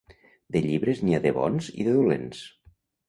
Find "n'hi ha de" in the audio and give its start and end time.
1.03-1.33